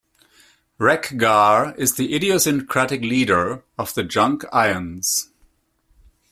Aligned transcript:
Wreck-Gar 0.79 1.75
is 1.77 1.93
the 1.93 2.15
idiosyncratic 2.15 3.01
leader 3.01 3.63
of 3.77 3.93
the 3.93 4.01
Junkions. 4.03 5.29